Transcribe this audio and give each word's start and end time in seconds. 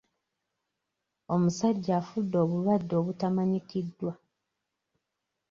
Omusajja 1.33 1.91
afudde 2.01 2.35
obulwadde 2.43 2.93
obutamanyikiddwa. 3.01 4.13